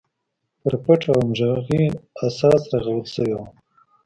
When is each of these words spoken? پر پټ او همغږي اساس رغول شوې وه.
پر 0.61 0.73
پټ 0.83 1.01
او 1.11 1.17
همغږي 1.23 1.83
اساس 2.25 2.61
رغول 2.79 3.05
شوې 3.15 3.33
وه. 3.37 3.47